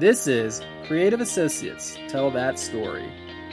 [0.00, 3.06] This is Creative Associates Tell That Story,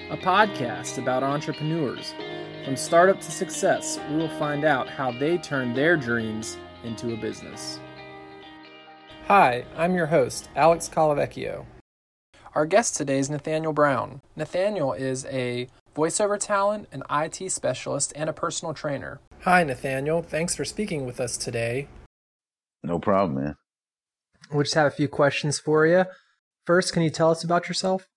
[0.10, 2.14] a podcast about entrepreneurs.
[2.64, 6.56] From startup to success, we will find out how they turn their dreams
[6.86, 7.82] into a business.
[9.26, 11.66] Hi, I'm your host, Alex Colavecchio.
[12.56, 14.22] Our guest today is Nathaniel Brown.
[14.38, 15.68] Nathaniel is a
[15.98, 19.20] voiceover talent, an IT specialist, and a personal trainer.
[19.42, 20.22] Hi, Nathaniel.
[20.22, 21.90] Thanks for speaking with us today.
[22.84, 23.58] No problem, man.
[24.54, 26.06] We just have a few questions for you.
[26.68, 28.10] First, can you tell us about yourself?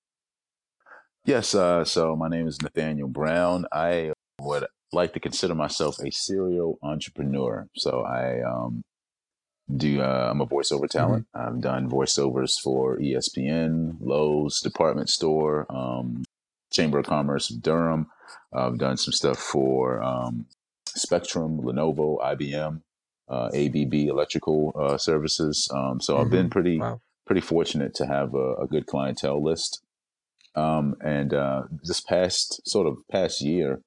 [1.25, 3.65] Yes, uh, so my name is Nathaniel Brown.
[3.71, 7.69] I would like to consider myself a serial entrepreneur.
[7.77, 8.83] So I um,
[9.77, 10.03] do.
[10.03, 11.29] Uh, I'm a voiceover talent.
[11.37, 11.49] Mm-hmm.
[11.49, 16.25] I've done voiceovers for ESPN, Lowe's department store, um,
[16.73, 18.09] Chamber of Commerce of Durham.
[18.53, 20.47] I've done some stuff for um,
[20.89, 22.83] Spectrum, Lenovo, IBM,
[23.29, 25.69] uh, ABB Electrical uh, Services.
[25.73, 26.23] Um, so mm-hmm.
[26.23, 26.51] I've been mm-hmm.
[26.51, 27.01] pretty wow.
[27.31, 29.85] Pretty fortunate to have a, a good clientele list.
[30.57, 33.83] Um, and uh, this past sort of past year,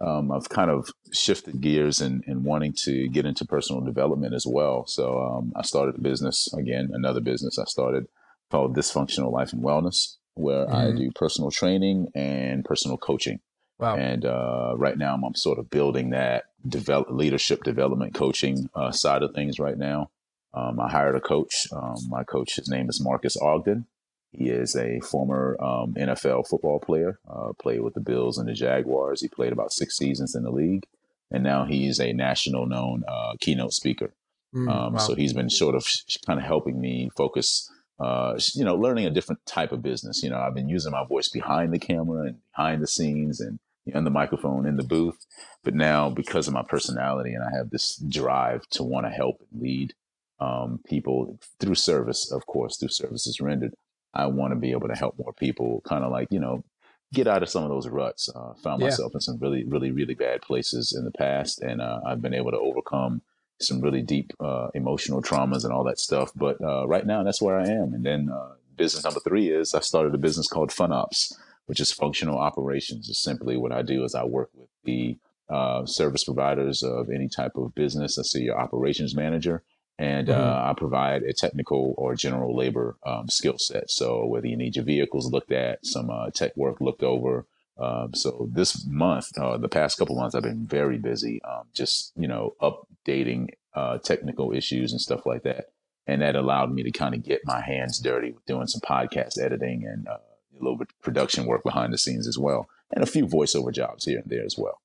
[0.00, 4.32] um, I've kind of shifted gears and in, in, wanting to get into personal development
[4.32, 4.86] as well.
[4.86, 8.06] So um, I started a business again, another business I started
[8.52, 10.74] called Dysfunctional Life and Wellness, where mm-hmm.
[10.76, 13.40] I do personal training and personal coaching.
[13.80, 13.96] Wow.
[13.96, 18.92] And uh, right now, I'm, I'm, sort of building that develop, leadership development coaching uh,
[18.92, 20.10] side of things right now.
[20.54, 21.66] Um, I hired a coach.
[21.72, 23.86] Um, my coach, his name is Marques Ogden.
[24.30, 28.52] He is a former um, NFL football player, uh, played with the Bills and the
[28.52, 29.20] Jaguars.
[29.20, 30.84] He played about six seasons in the league.
[31.30, 34.12] And now he's a national known uh, keynote speaker.
[34.54, 34.98] Mm, wow.
[34.98, 35.86] So he's been sort of
[36.26, 37.68] kind of helping me focus
[37.98, 40.22] uh, you know, learning a different type of business.
[40.22, 43.58] You know, I've been using my voice behind the camera and behind the scenes and
[43.94, 45.24] on the microphone in the booth.
[45.62, 49.42] But now, because of my personality, and I have this drive to want to help
[49.52, 49.94] and lead
[50.40, 53.74] um, people through service, of course, through services rendered,
[54.12, 56.64] I want to be able to help more people kind of like, you know,
[57.12, 58.28] get out of some of those ruts.
[58.34, 58.88] Uh, found yeah.
[58.88, 62.34] myself in some really, really, really bad places in the past, and uh, I've been
[62.34, 63.22] able to overcome
[63.60, 66.32] some really deep uh, emotional traumas and all that stuff.
[66.34, 67.94] But uh, right now, that's where I am.
[67.94, 71.80] And then uh, business number three is I started a business called Fun Ops, which
[71.80, 73.08] is functional operations.
[73.08, 75.18] Is simply what I do is I work with the
[75.48, 78.18] uh, service providers of any type of business.
[78.18, 79.62] I see your operations manager.
[79.98, 80.40] And mm-hmm.
[80.40, 83.90] Uh, I provide a technical or general labor um, skill set.
[83.90, 87.46] So whether you need your vehicles looked at, some uh, tech work looked over,
[87.76, 92.12] um, so this month, uh, the past couple months, I've been very busy, um, just
[92.16, 95.66] you know, updating uh, technical issues and stuff like that,
[96.06, 99.40] and that allowed me to kind of get my hands dirty with doing some podcast
[99.42, 100.18] editing and uh,
[100.58, 103.72] a little bit of production work behind the scenes as well, and a few voiceover
[103.72, 104.80] jobs here and there as well.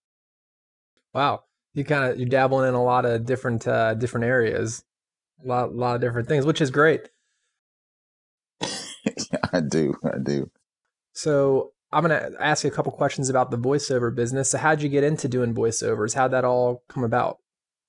[1.14, 1.44] Wow,
[1.76, 4.84] you kind of you're dabbling in a lot of different uh, different areas,
[5.44, 7.10] a lot lot of different things, which is great.
[8.62, 10.50] I do, I do.
[11.14, 14.52] So I'm going to ask you a couple questions about the voiceover business.
[14.52, 16.14] So, how'd you get into doing voiceovers?
[16.14, 17.40] How'd that all come about?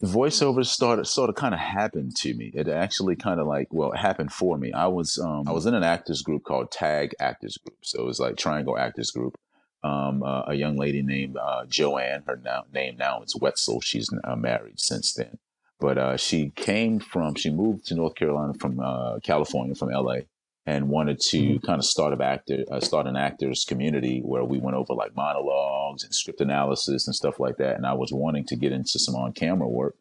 [0.03, 2.51] voiceovers started sort of kind of happened to me.
[2.55, 4.73] It actually kind of like well, it happened for me.
[4.73, 8.07] I was um, I was in an actors group called Tag Actors Group, so it
[8.07, 9.39] was like Triangle Actors Group.
[9.83, 13.81] Um, uh, a young lady named uh, Joanne, her now, name now is Wetzel.
[13.81, 15.39] She's uh, married since then,
[15.81, 20.27] but uh, she came from she moved to North Carolina from uh, California from L.A
[20.67, 21.67] and wanted to mm-hmm.
[21.67, 25.17] kind of start a actor, uh, start an actors community where we went over like
[25.17, 27.77] monologues and script analysis and stuff like that.
[27.77, 29.97] And I was wanting to get into some on camera work,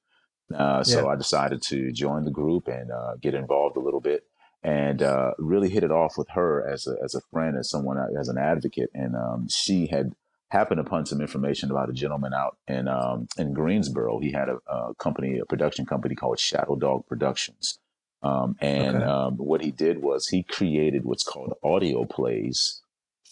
[0.56, 1.07] uh, so yeah.
[1.07, 4.25] I decided to join the group and uh, get involved a little bit,
[4.61, 7.97] and uh, really hit it off with her as a as a friend, as someone
[8.19, 8.90] as an advocate.
[8.94, 10.13] And um, she had
[10.50, 14.20] happened upon some information about a gentleman out in um, in Greensboro.
[14.20, 17.80] He had a, a company, a production company called Shadow Dog Productions
[18.22, 19.06] um, and okay.
[19.06, 22.82] um, what he did was he created what's called audio plays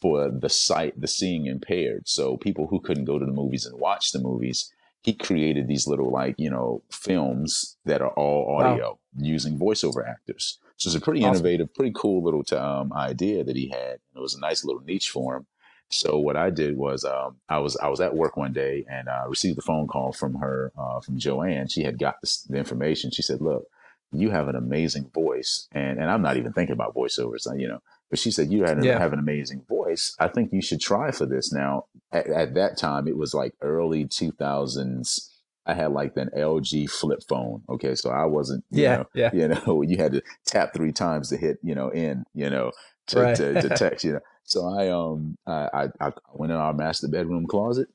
[0.01, 2.07] for the sight, the seeing impaired.
[2.07, 5.88] So people who couldn't go to the movies and watch the movies, he created these
[5.88, 9.00] little like you know films that are all audio wow.
[9.17, 10.59] using voiceover actors.
[10.77, 11.35] So it's a pretty awesome.
[11.35, 14.00] innovative, pretty cool little um, idea that he had.
[14.15, 15.47] It was a nice little niche for him.
[15.89, 19.07] So what I did was um, I was I was at work one day and
[19.07, 21.68] I uh, received a phone call from her uh, from Joanne.
[21.69, 23.12] She had got this, the information.
[23.12, 23.68] She said, "Look,
[24.12, 25.68] you have an amazing voice.
[25.72, 27.80] And, and I'm not even thinking about voiceovers, uh, you know,
[28.10, 29.00] but she said, you had yeah.
[29.00, 30.16] have an amazing voice.
[30.19, 31.51] I think you should try for this.
[31.51, 35.30] Now, at, at that time, it was like early 2000s.
[35.66, 37.63] I had like an LG flip phone.
[37.69, 37.95] Okay.
[37.95, 39.30] So I wasn't, yeah, know, yeah.
[39.34, 42.72] you know, you had to tap three times to hit, you know, in, you know,
[43.07, 43.36] to, right.
[43.36, 44.19] to, to text, you know.
[44.47, 47.89] So I, um, I, I, I went in our master bedroom closet,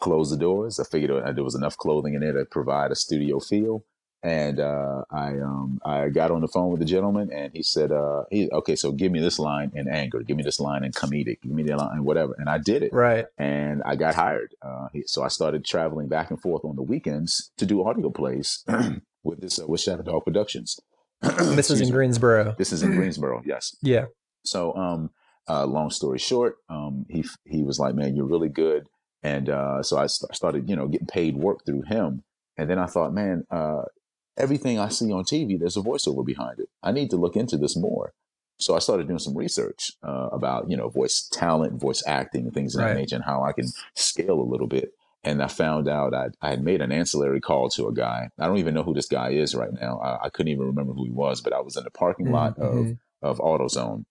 [0.00, 0.80] closed the doors.
[0.80, 3.84] I figured there was enough clothing in there to provide a studio feel
[4.22, 7.90] and uh, I um, I got on the phone with the gentleman, and he said,
[7.90, 10.92] uh, "He okay, so give me this line in anger, give me this line in
[10.92, 12.92] comedic, give me that line in whatever," and I did it.
[12.92, 13.26] Right.
[13.36, 14.54] And I got hired.
[14.62, 18.10] Uh, he, so I started traveling back and forth on the weekends to do audio
[18.10, 18.64] plays
[19.24, 20.78] with this uh, with Shadow Dog Productions.
[21.20, 22.54] this is in Greensboro.
[22.56, 23.42] This is in Greensboro.
[23.44, 23.76] Yes.
[23.82, 24.06] Yeah.
[24.44, 25.10] So, um,
[25.48, 28.86] uh, long story short, um, he he was like, "Man, you're really good,"
[29.22, 32.22] and uh, so I st- started, you know, getting paid work through him.
[32.56, 33.82] And then I thought, man, uh,
[34.36, 36.68] everything I see on TV, there's a voiceover behind it.
[36.82, 38.12] I need to look into this more.
[38.58, 42.54] So I started doing some research uh, about, you know, voice talent, voice acting, and
[42.54, 42.94] things of right.
[42.94, 44.92] that nature, and how I can scale a little bit.
[45.24, 48.28] And I found out I, I had made an ancillary call to a guy.
[48.38, 49.98] I don't even know who this guy is right now.
[49.98, 52.34] I, I couldn't even remember who he was, but I was in the parking mm-hmm.
[52.34, 52.92] lot of, mm-hmm.
[53.26, 54.04] of AutoZone.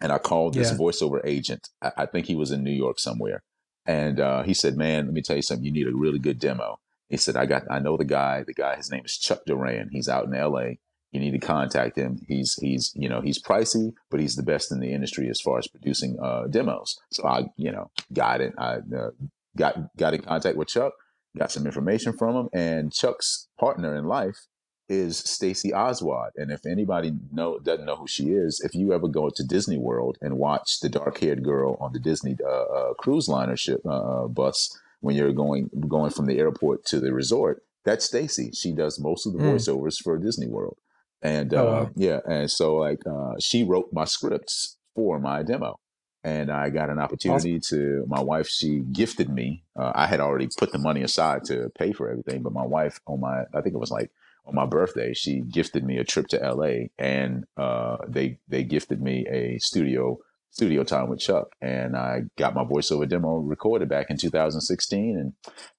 [0.00, 0.76] And I called this yeah.
[0.76, 1.68] voiceover agent.
[1.82, 3.42] I, I, think he was in New York somewhere.
[3.86, 5.64] And uh, he said, Man, let me tell you something.
[5.64, 6.78] You need a really good demo.
[7.08, 8.44] He said, I got, I know the guy.
[8.46, 9.90] The guy, his name is Chuck Duran.
[9.90, 10.78] He's out in L.A.
[11.10, 12.20] You need to contact him.
[12.28, 15.58] He's, he's, you know, he's pricey, but he's the best in the industry as far
[15.58, 17.00] as producing uh, demos.
[17.10, 18.52] So I, you know, got it.
[18.56, 19.10] I uh,
[19.56, 20.92] got got in contact with Chuck,
[21.36, 24.46] got some information from him, and Chuck's partner in life
[24.90, 26.32] is Stacey Oswald.
[26.36, 29.78] And if anybody know doesn't know who she is, if you ever go to Disney
[29.78, 33.80] World and watch the dark haired girl on the Disney uh, uh, cruise liner ship
[33.88, 37.62] uh, bus when you're going going from the airport to the resort.
[37.84, 38.50] That's Stacey.
[38.52, 39.54] She does most of the mm.
[39.54, 40.76] voiceovers for Disney World,
[41.22, 41.72] and oh, wow.
[41.72, 45.78] Uh, yeah, and so like uh, she wrote my scripts for my demo,
[46.24, 48.04] and I got an opportunity to.
[48.08, 49.62] My wife, she gifted me.
[49.78, 53.00] Uh, I had already put the money aside to pay for everything, but my wife,
[53.06, 54.10] on my, I think it was like
[54.46, 56.90] on my birthday, she gifted me a trip to L.A.
[56.98, 60.18] and uh, they they gifted me a studio
[60.50, 65.16] studio time with Chuck, and I got my voiceover demo recorded back in 2016.
[65.16, 65.32] And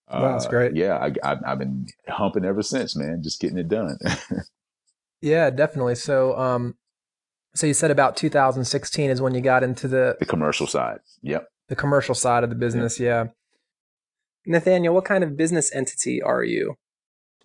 [0.08, 0.76] uh, wow, that's great.
[0.76, 3.22] Yeah, I, I, have been humping ever since, man.
[3.22, 3.98] Just getting it done.
[5.22, 5.96] yeah, definitely.
[5.96, 6.76] So, um,
[7.54, 11.00] so you said about 2016 is when you got into the the commercial side.
[11.22, 11.48] Yep.
[11.68, 13.00] The commercial side of the business.
[13.00, 13.26] Yep.
[13.26, 13.32] Yeah.
[14.46, 16.76] Nathaniel, what kind of business entity are you?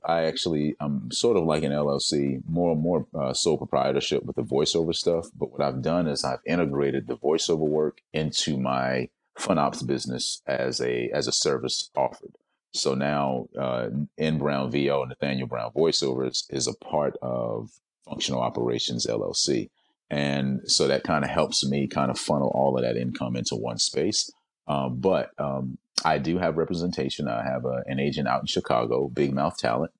[0.07, 4.37] I actually I'm sort of like an LLC, more and more uh, sole proprietorship with
[4.37, 5.29] the voiceover stuff.
[5.37, 9.09] But what I've done is I've integrated the voiceover work into my
[9.39, 12.37] FunOps business as a as a service offered.
[12.73, 17.71] So now uh, N Brown VO Nathaniel Brown Voiceovers is a part of
[18.09, 19.71] Functional Operations LLC,
[20.09, 23.57] and so that kind of helps me kind of funnel all of that income into
[23.57, 24.31] one space.
[24.69, 27.29] Um, but um, I do have representation.
[27.29, 29.93] I have a, an agent out in Chicago, Big Mouth Talent.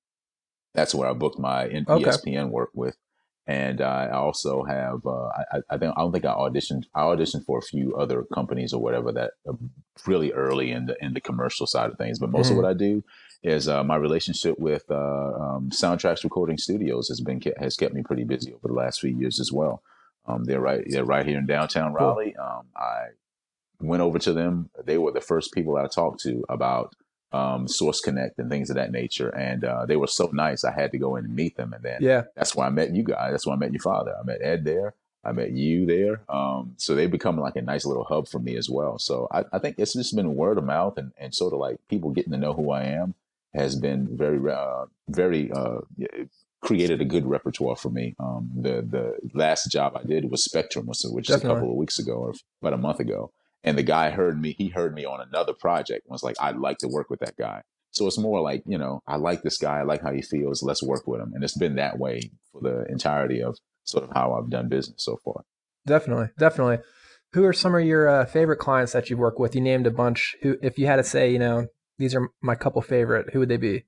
[0.77, 1.83] That's where I booked my okay.
[1.87, 2.95] ESPN work with.
[3.47, 6.83] And I also have, uh, I, I, think, I don't think I auditioned.
[6.93, 9.31] I auditioned for a few other companies or whatever that
[10.05, 12.19] really early in the in the commercial side of things.
[12.19, 12.51] But most mm.
[12.51, 13.03] of what I do
[13.41, 18.03] is uh, my relationship with uh, um, Soundtracks Recording Studios has been has kept me
[18.03, 19.81] pretty busy over the last few years as well.
[20.27, 22.35] Um, they're right they're right here in downtown Raleigh.
[22.37, 22.45] Cool.
[22.45, 23.05] Um, I
[23.79, 24.69] went over to them.
[24.85, 26.93] They were the first people I talked to about
[27.31, 29.29] um, Source Connect and things of that nature.
[29.29, 30.63] And uh, they were so nice.
[30.63, 31.73] I had to go in and meet them.
[31.73, 33.31] And then yeah, that's why I met you guys.
[33.31, 34.15] That's why I met your father.
[34.19, 34.93] I met Ed there.
[35.23, 36.21] I met you there.
[36.29, 38.97] Um, so they become like a nice little hub for me as well.
[38.97, 41.79] So I, I, think it's just been word of mouth and, and sort of like
[41.89, 43.13] people getting to know who I am
[43.53, 45.79] has been very, uh, very, uh,
[46.61, 48.15] created a good repertoire for me.
[48.19, 51.99] Um, the, the last job I did was Spectrum, which is a couple of weeks
[51.99, 53.31] ago or about a month ago
[53.67, 56.57] and the guy heard me he heard me on another project and was like i'd
[56.57, 57.61] like to work with that guy.
[57.91, 60.63] So it's more like you know i like this guy i like how he feels
[60.63, 61.31] let's work with him.
[61.33, 65.03] And it's been that way for the entirety of sort of how i've done business
[65.03, 65.43] so far.
[65.85, 66.79] Definitely definitely.
[67.33, 69.53] Who are some of your uh, favorite clients that you've worked with?
[69.53, 70.35] You named a bunch.
[70.41, 73.49] Who if you had to say you know these are my couple favorite who would
[73.49, 73.83] they be?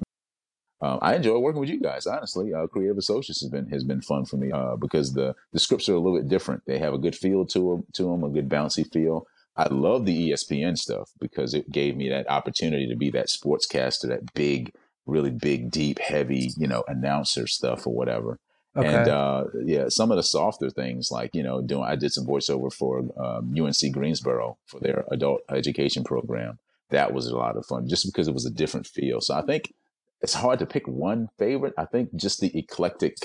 [0.81, 2.07] Um, I enjoy working with you guys.
[2.07, 5.59] Honestly, uh, Creative Associates has been has been fun for me uh, because the the
[5.59, 6.63] scripts are a little bit different.
[6.65, 9.25] They have a good feel to them, to them, a good bouncy feel.
[9.59, 14.07] I love the ESPN stuff because it gave me that opportunity to be that sportscaster,
[14.07, 14.71] that big,
[15.05, 18.39] really big, deep, heavy, you know, announcer stuff or whatever.
[18.77, 18.87] Okay.
[18.87, 22.25] And uh, yeah, some of the softer things like you know, doing I did some
[22.25, 26.57] voiceover for um, UNC Greensboro for their adult education program.
[26.89, 29.19] That was a lot of fun, just because it was a different feel.
[29.19, 29.73] So I think
[30.21, 31.73] it's hard to pick one favorite.
[31.77, 33.17] I think just the eclectic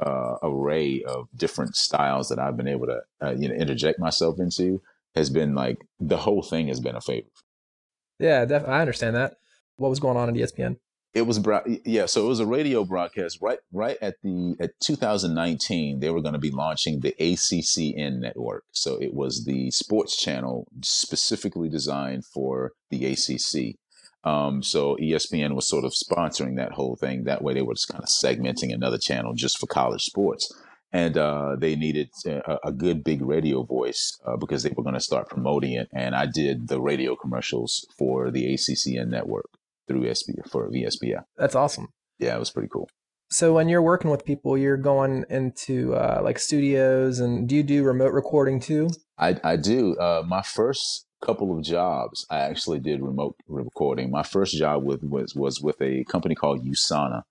[0.00, 4.40] uh, array of different styles that I've been able to uh, you know interject myself
[4.40, 4.80] into
[5.14, 7.28] has been like the whole thing has been a favor.
[8.18, 9.34] Yeah, def- I understand that.
[9.76, 10.76] What was going on at ESPN?
[11.14, 11.40] It was
[11.84, 16.22] yeah, so it was a radio broadcast right right at the at 2019 they were
[16.22, 18.64] going to be launching the ACCN network.
[18.72, 23.76] So it was the sports channel specifically designed for the ACC.
[24.24, 27.24] Um, so ESPN was sort of sponsoring that whole thing.
[27.24, 30.50] That way, they were just kind of segmenting another channel just for college sports,
[30.92, 34.94] and uh, they needed a, a, good big radio voice uh, because they were going
[34.94, 35.88] to start promoting it.
[35.92, 39.46] And I did the radio commercials for the ACCN network
[39.88, 41.24] through SB for VSBF.
[41.36, 41.88] That's awesome.
[42.18, 42.88] Yeah, it was pretty cool.
[43.30, 47.62] So when you're working with people, you're going into uh, like studios, and do you
[47.62, 48.90] do remote recording too?
[49.18, 49.96] I, I do.
[49.96, 54.10] Uh, my first couple of jobs, I actually did remote recording.
[54.10, 57.22] My first job with was was with a company called USANA.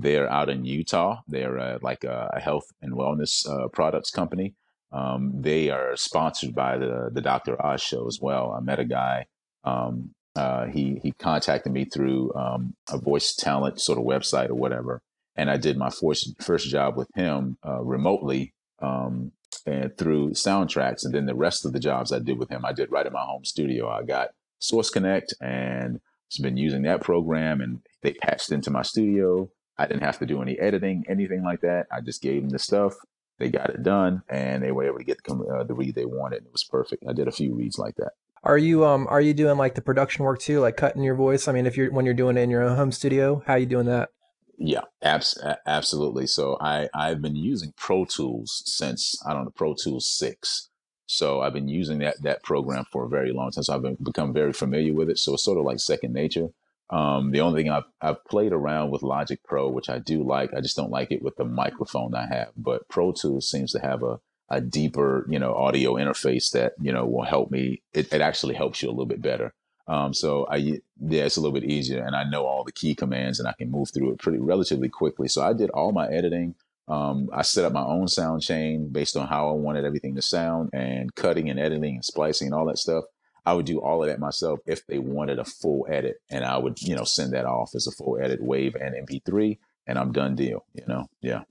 [0.00, 1.20] They're out in Utah.
[1.28, 4.54] They're uh, like a, a, health and wellness uh, products company.
[4.92, 7.60] Um, they are sponsored by the the Dr.
[7.64, 8.52] Oz show as well.
[8.52, 9.26] I met a guy.
[9.62, 14.54] Um, uh, he he contacted me through um, a voice talent sort of website or
[14.54, 15.02] whatever,
[15.36, 19.32] and I did my first first job with him uh, remotely um,
[19.66, 21.04] and through soundtracks.
[21.04, 23.12] And then the rest of the jobs I did with him, I did right in
[23.12, 23.88] my home studio.
[23.88, 26.00] I got Source Connect and
[26.40, 29.50] been using that program, and they patched into my studio.
[29.80, 31.86] I didn't have to do any editing, anything like that.
[31.90, 32.96] I just gave them the stuff.
[33.38, 36.04] They got it done, and they were able to get the, uh, the read they
[36.04, 36.44] wanted.
[36.44, 37.04] It was perfect.
[37.08, 38.12] I did a few reads like that.
[38.44, 41.48] Are you um are you doing like the production work too, like cutting your voice?
[41.48, 43.58] I mean, if you're when you're doing it in your own home studio, how are
[43.58, 44.10] you doing that?
[44.58, 46.26] Yeah, abs- absolutely.
[46.26, 50.68] So I I've been using Pro Tools since I don't know Pro Tools six.
[51.06, 53.64] So I've been using that that program for a very long time.
[53.64, 55.18] So I've been, become very familiar with it.
[55.18, 56.48] So it's sort of like second nature.
[56.90, 60.52] Um, the only thing I've I've played around with Logic Pro, which I do like.
[60.54, 62.50] I just don't like it with the microphone I have.
[62.56, 64.20] But Pro Tools seems to have a
[64.50, 67.82] a deeper, you know, audio interface that, you know, will help me.
[67.92, 69.54] It, it actually helps you a little bit better.
[69.86, 70.80] Um, so I, yeah,
[71.24, 73.70] it's a little bit easier and I know all the key commands and I can
[73.70, 75.28] move through it pretty relatively quickly.
[75.28, 76.54] So I did all my editing.
[76.88, 80.22] Um, I set up my own sound chain based on how I wanted everything to
[80.22, 83.04] sound and cutting and editing and splicing and all that stuff.
[83.50, 86.56] I would do all of that myself if they wanted a full edit and I
[86.56, 90.12] would, you know, send that off as a full edit wave and MP3 and I'm
[90.12, 91.08] done deal, you know?
[91.20, 91.42] Yeah.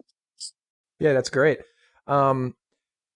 [1.00, 1.60] Yeah, that's great.
[2.08, 2.56] Um,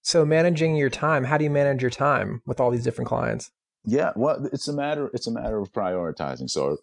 [0.02, 3.52] so managing your time, how do you manage your time with all these different clients?
[3.86, 6.50] Yeah, well, it's a matter it's a matter of prioritizing.
[6.50, 6.80] So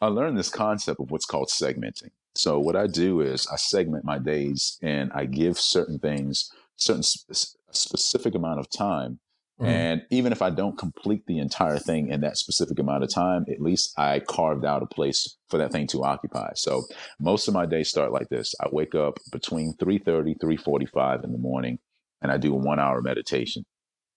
[0.00, 2.10] I learned this concept of what's called segmenting.
[2.36, 7.02] So what I do is I segment my days and I give certain things certain
[7.02, 9.18] sp- specific amount of time.
[9.60, 9.66] Mm.
[9.66, 13.44] And even if I don't complete the entire thing in that specific amount of time,
[13.50, 16.52] at least I carved out a place for that thing to occupy.
[16.54, 16.84] So
[17.18, 18.54] most of my days start like this.
[18.60, 21.78] I wake up between 3:30, 3:45 in the morning
[22.22, 23.64] and I do a one hour meditation.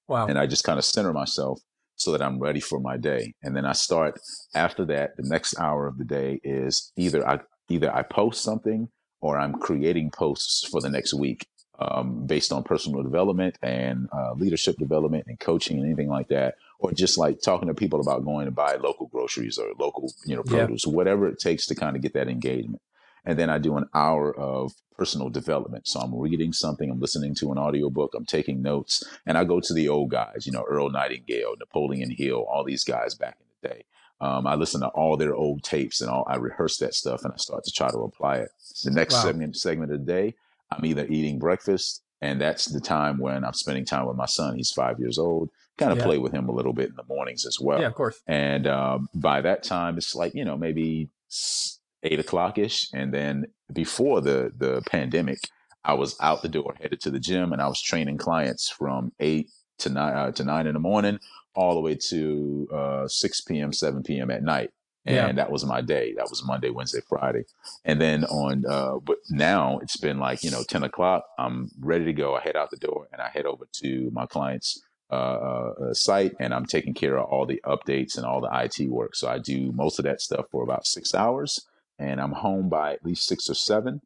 [0.08, 0.28] Wow.
[0.28, 1.62] And I just kind of center myself
[1.96, 3.34] so that I'm ready for my day.
[3.42, 4.20] And then I start
[4.54, 8.90] after that, the next hour of the day is either I either I post something
[9.22, 11.48] or I'm creating posts for the next week
[11.82, 16.56] um, based on personal development and uh, leadership development and coaching and anything like that,
[16.80, 20.36] or just like talking to people about going to buy local groceries or local, you
[20.36, 20.94] know, produce, yeah.
[20.94, 22.82] whatever it takes to kind of get that engagement.
[23.26, 25.88] And then I do an hour of personal development.
[25.88, 29.60] So I'm reading something, I'm listening to an audiobook, I'm taking notes, and I go
[29.60, 33.48] to the old guys, you know, Earl Nightingale, Napoleon Hill, all these guys back in
[33.62, 33.86] the day.
[34.20, 37.34] Um, I listen to all their old tapes and all, I rehearse that stuff and
[37.34, 38.50] I start to try to apply it.
[38.84, 39.24] The next wow.
[39.24, 40.36] segment, segment of the day,
[40.72, 44.56] I'm either eating breakfast, and that's the time when I'm spending time with my son.
[44.56, 45.50] He's five years old.
[45.78, 46.06] Kind of yeah.
[46.06, 47.80] play with him a little bit in the mornings as well.
[47.80, 48.22] Yeah, of course.
[48.28, 51.10] And um, by that time, it's like you know maybe
[52.04, 52.88] eight o'clock ish.
[52.94, 55.40] And then before the the pandemic,
[55.84, 59.12] I was out the door, headed to the gym, and I was training clients from
[59.20, 59.50] eight
[59.80, 61.20] to nine uh, to nine in the morning,
[61.56, 64.30] all the way to uh, six p.m., seven p.m.
[64.30, 64.72] at night.
[65.06, 65.32] And yeah.
[65.32, 66.14] that was my day.
[66.16, 67.46] That was Monday, Wednesday, Friday.
[67.84, 71.26] And then on, uh, but now it's been like, you know, 10 o'clock.
[71.40, 72.36] I'm ready to go.
[72.36, 74.80] I head out the door and I head over to my client's
[75.10, 78.90] uh, uh, site and I'm taking care of all the updates and all the IT
[78.90, 79.16] work.
[79.16, 81.66] So I do most of that stuff for about six hours
[81.98, 84.02] and I'm home by at least six or seven.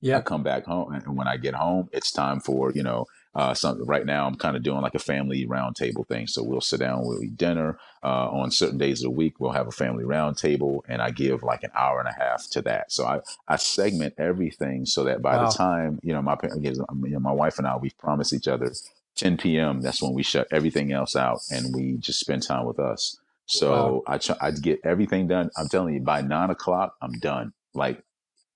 [0.00, 0.18] Yeah.
[0.18, 3.54] I come back home, and when I get home, it's time for you know uh,
[3.54, 3.84] some.
[3.84, 6.26] Right now, I'm kind of doing like a family roundtable thing.
[6.26, 7.78] So we'll sit down, we'll eat dinner.
[8.04, 11.42] Uh, on certain days of the week, we'll have a family roundtable, and I give
[11.42, 12.92] like an hour and a half to that.
[12.92, 15.46] So I I segment everything so that by wow.
[15.46, 16.74] the time you know my you
[17.10, 18.72] know, my wife and I we've promised each other
[19.16, 19.80] 10 p.m.
[19.80, 23.18] That's when we shut everything else out, and we just spend time with us.
[23.46, 24.02] So wow.
[24.06, 25.50] I try, I get everything done.
[25.56, 27.52] I'm telling you, by nine o'clock, I'm done.
[27.74, 28.02] Like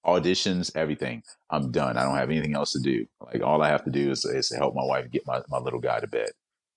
[0.07, 1.23] auditions, everything.
[1.51, 1.97] I'm done.
[1.97, 3.07] I don't have anything else to do.
[3.21, 5.81] Like all I have to do is, is help my wife get my, my little
[5.81, 6.31] guy to bed.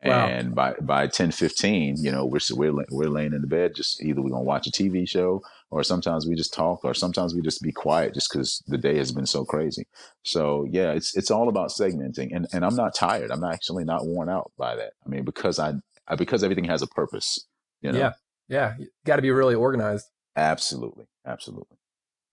[0.03, 0.27] Wow.
[0.27, 3.75] And by by 10, 15, you know, we're we're we're laying in the bed.
[3.75, 7.36] Just either we're gonna watch a TV show, or sometimes we just talk, or sometimes
[7.36, 9.88] we just be quiet, just because the day has been so crazy.
[10.24, 13.29] So yeah, it's it's all about segmenting, and and I'm not tired.
[13.29, 14.93] I'm actually not worn out by that.
[15.05, 15.74] I mean, because I,
[16.07, 17.45] I because everything has a purpose.
[17.81, 18.00] You know?
[18.00, 18.12] Yeah.
[18.50, 18.74] Yeah,
[19.05, 20.07] got to be really organized.
[20.36, 21.77] Absolutely, absolutely.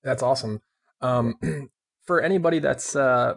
[0.02, 0.62] That's awesome.
[1.06, 1.34] Um,
[2.06, 3.34] for anybody that's uh,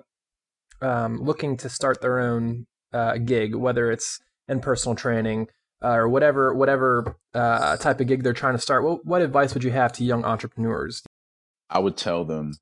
[0.82, 5.48] um, looking to start their own uh, gig, whether it's in personal training
[5.84, 9.54] uh, or whatever whatever uh, type of gig they're trying to start, what, what advice
[9.54, 11.04] would you have to young entrepreneurs?
[11.70, 12.54] I would tell them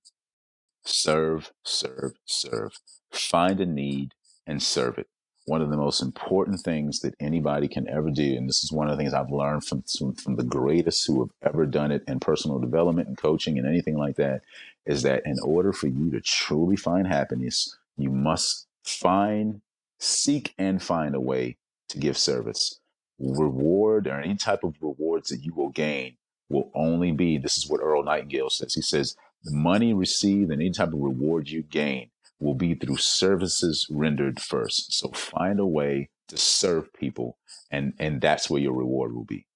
[0.83, 2.73] serve, serve, serve.
[3.11, 4.13] Find a need
[4.45, 5.07] and serve it.
[5.47, 8.89] One of the most important things that anybody can ever do, and this is one
[8.89, 9.81] of the things I've learned from,
[10.15, 13.97] from, the greatest who have ever done it in personal development and coaching and anything
[13.97, 14.41] like that,
[14.85, 19.61] is that in order for you to truly find happiness, you must find,
[19.99, 21.55] seek, and find a way
[21.87, 22.81] to give service.
[23.17, 26.17] Reward or any type of rewards that you will gain
[26.49, 28.73] will only be this is what Earl Nightingale says.
[28.73, 32.97] He says, the money received and any type of reward you gain will be through
[32.97, 34.93] services rendered first.
[34.93, 37.37] So find a way to serve people,
[37.71, 39.47] and, and that's where your reward will be.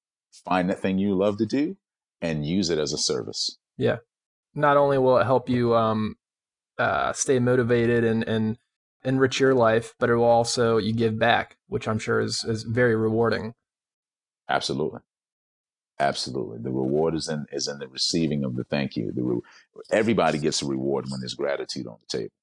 [0.45, 1.77] Find that thing you love to do
[2.21, 3.57] and use it as a service.
[3.77, 3.97] Yeah.
[4.55, 6.15] Not only will it help you um,
[6.77, 8.57] uh, stay motivated and, and
[9.03, 12.63] enrich your life, but it will also you give back, which I'm sure is, is
[12.63, 13.53] very rewarding.
[14.49, 14.99] Absolutely.
[15.99, 19.11] Absolutely, the reward is in is in the receiving of the thank you.
[19.13, 19.41] The re-
[19.91, 22.33] everybody gets a reward when there's gratitude on the table.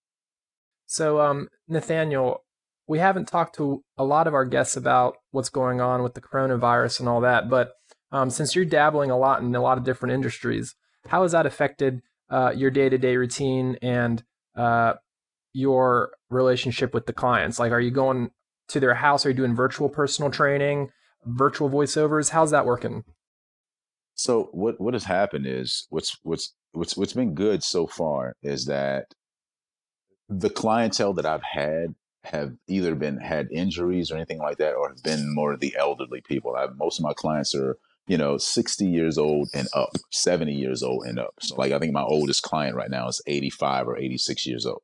[0.88, 2.44] So, um, Nathaniel,
[2.86, 6.22] we haven't talked to a lot of our guests about what's going on with the
[6.22, 7.72] coronavirus and all that, but
[8.10, 10.74] um, since you're dabbling a lot in a lot of different industries,
[11.06, 14.24] how has that affected uh, your day to day routine and
[14.56, 14.94] uh,
[15.52, 17.58] your relationship with the clients?
[17.58, 18.30] Like, are you going
[18.68, 19.26] to their house?
[19.26, 20.88] Are you doing virtual personal training,
[21.26, 22.30] virtual voiceovers?
[22.30, 23.04] How's that working?
[24.14, 28.64] So what what has happened is what's what's what's what's been good so far is
[28.64, 29.04] that
[30.28, 31.94] the clientele that I've had
[32.24, 36.20] have either been had injuries or anything like that, or have been more the elderly
[36.20, 36.54] people.
[36.56, 40.82] I, most of my clients are you know 60 years old and up, 70 years
[40.82, 41.34] old and up.
[41.40, 44.82] So like I think my oldest client right now is 85 or 86 years old,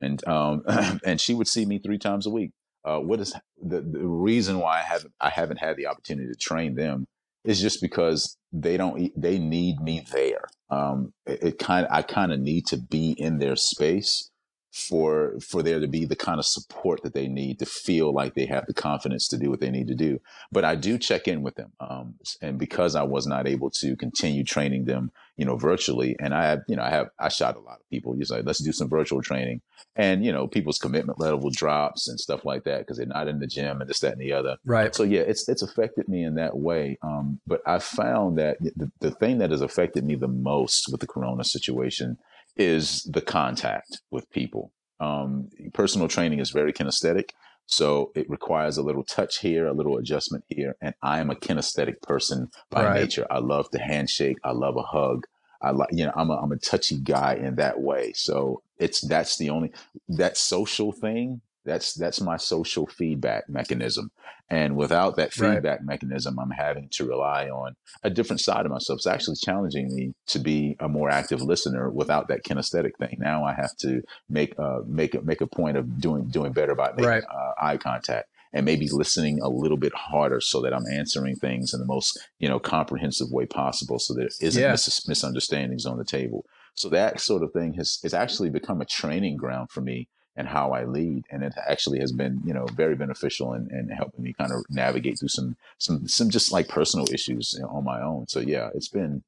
[0.00, 0.62] and um
[1.04, 2.52] and she would see me three times a week.
[2.84, 6.38] Uh, what is the, the reason why I haven't I haven't had the opportunity to
[6.38, 7.06] train them
[7.44, 12.00] is just because they don't they need me there um it, it kind of i
[12.00, 14.30] kind of need to be in their space
[14.74, 18.34] for for there to be the kind of support that they need to feel like
[18.34, 20.20] they have the confidence to do what they need to do.
[20.50, 23.94] But i do check in with them um, and because i was not able to
[23.94, 27.56] continue training them you know virtually and i have you know i have i shot
[27.56, 29.60] a lot of people just like let's do some virtual training.
[29.96, 33.38] And you know people's commitment level drops and stuff like that because they're not in
[33.38, 34.56] the gym and this that and the other.
[34.64, 34.92] Right.
[34.92, 38.90] So yeah it's it's affected me in that way um, but i found that the,
[38.98, 42.18] the thing that has affected me the most with the corona situation
[42.56, 44.72] is the contact with people.
[45.00, 47.30] Um, personal training is very kinesthetic.
[47.66, 50.76] So it requires a little touch here, a little adjustment here.
[50.80, 53.00] And I am a kinesthetic person by right.
[53.00, 53.26] nature.
[53.30, 54.38] I love the handshake.
[54.44, 55.26] I love a hug.
[55.62, 58.12] I like, you know, I'm a, I'm a touchy guy in that way.
[58.12, 59.72] So it's, that's the only,
[60.08, 64.10] that social thing that's that's my social feedback mechanism.
[64.50, 65.84] And without that feedback right.
[65.84, 68.98] mechanism, I'm having to rely on a different side of myself.
[68.98, 73.16] It's actually challenging me to be a more active listener without that kinesthetic thing.
[73.18, 76.74] Now I have to make uh, make a, make a point of doing doing better
[76.74, 77.24] by making right.
[77.24, 81.74] uh, eye contact and maybe listening a little bit harder so that I'm answering things
[81.74, 84.72] in the most you know comprehensive way possible, so there isn't yeah.
[84.72, 86.44] mis- misunderstandings on the table.
[86.74, 90.48] So that sort of thing has has actually become a training ground for me and
[90.48, 91.24] how I lead.
[91.30, 94.64] And it actually has been, you know, very beneficial in, in helping me kind of
[94.68, 98.26] navigate through some, some, some just like personal issues you know, on my own.
[98.28, 99.22] So yeah, it's been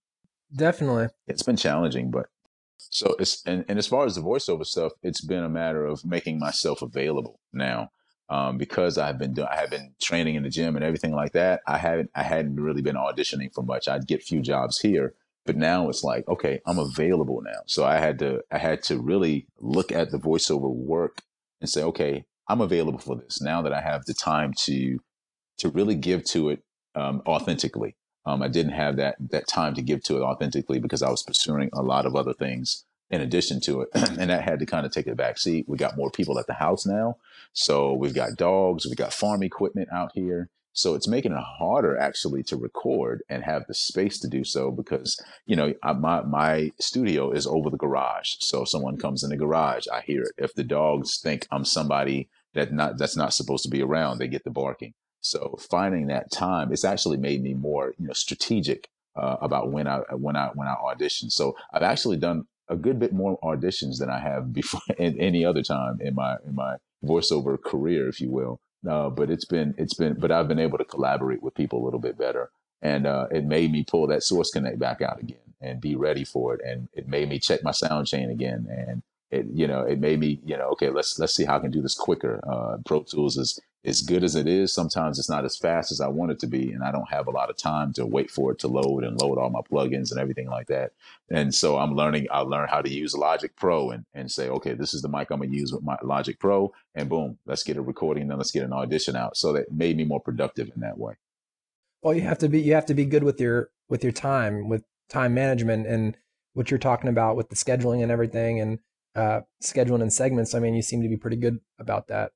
[0.54, 2.26] definitely, it's been challenging, but
[2.78, 6.04] so it's, and, and as far as the voiceover stuff, it's been a matter of
[6.04, 7.90] making myself available now.
[8.28, 11.30] Um, because I've been doing, I have been training in the gym and everything like
[11.34, 11.60] that.
[11.64, 13.86] I haven't, I hadn't really been auditioning for much.
[13.86, 15.14] I'd get few jobs here,
[15.46, 17.61] but now it's like, okay, I'm available now.
[17.66, 21.22] So I had to, I had to really look at the voiceover work
[21.61, 24.98] and say, okay, I'm available for this now that I have the time to,
[25.59, 26.62] to really give to it
[26.94, 27.96] um, authentically.
[28.24, 31.22] Um, I didn't have that that time to give to it authentically because I was
[31.22, 34.85] pursuing a lot of other things in addition to it, and that had to kind
[34.85, 35.68] of take a back seat.
[35.68, 37.18] We got more people at the house now,
[37.52, 41.96] so we've got dogs, we've got farm equipment out here, so it's making it harder
[41.96, 46.20] actually to record and have the space to do so because, you know, I, my,
[46.20, 48.34] my studio is over the garage.
[48.40, 50.32] So if someone comes in the garage, I hear it.
[50.36, 54.28] If the dogs think I'm somebody that not, that's not supposed to be around, they
[54.28, 54.92] get the barking.
[55.22, 59.88] So finding that time, it's actually made me more, you know, strategic uh, about when
[59.88, 61.30] I, when I, when I audition.
[61.30, 65.42] So I've actually done a good bit more auditions than I have before in any
[65.42, 68.60] other time in my, in my voiceover career, if you will.
[68.88, 71.85] Uh, but it's been it's been but I've been able to collaborate with people a
[71.85, 72.51] little bit better
[72.83, 76.25] and uh, it made me pull that source connect back out again and be ready
[76.25, 76.61] for it.
[76.64, 78.66] And it made me check my sound chain again.
[78.70, 81.61] And it, you know, it made me, you know, okay, let's let's see how I
[81.61, 82.40] can do this quicker.
[82.49, 84.72] Uh, Pro Tools is as good as it is.
[84.72, 87.29] Sometimes it's not as fast as I want it to be, and I don't have
[87.29, 90.11] a lot of time to wait for it to load and load all my plugins
[90.11, 90.92] and everything like that.
[91.31, 92.27] And so I'm learning.
[92.31, 95.31] I learn how to use Logic Pro and and say, okay, this is the mic
[95.31, 98.38] I'm gonna use with my Logic Pro, and boom, let's get a recording, and then
[98.38, 99.37] let's get an audition out.
[99.37, 101.14] So that made me more productive in that way.
[102.03, 104.68] Well, you have to be you have to be good with your with your time
[104.68, 106.16] with time management and
[106.55, 108.79] what you're talking about with the scheduling and everything and
[109.14, 110.55] uh, scheduling and segments.
[110.55, 112.33] I mean, you seem to be pretty good about that.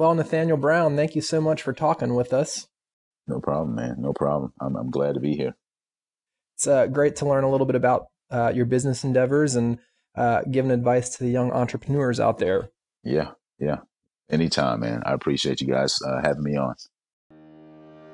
[0.00, 2.68] Well, Nathaniel Brown, thank you so much for talking with us.
[3.26, 3.96] No problem, man.
[3.98, 4.54] No problem.
[4.58, 5.54] I'm, I'm glad to be here.
[6.56, 9.78] It's uh, great to learn a little bit about uh, your business endeavors and
[10.16, 12.70] uh, giving advice to the young entrepreneurs out there.
[13.04, 13.80] Yeah, yeah.
[14.30, 15.02] Anytime, man.
[15.04, 16.76] I appreciate you guys uh, having me on.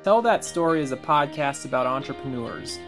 [0.02, 2.80] Tell That Story is a podcast about entrepreneurs.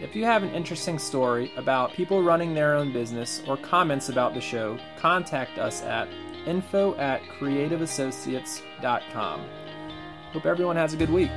[0.00, 4.32] If you have an interesting story about people running their own business or comments about
[4.32, 6.08] the show, contact us at
[6.46, 9.40] info at creativeassociates.com.
[10.32, 11.30] Hope everyone has a good week.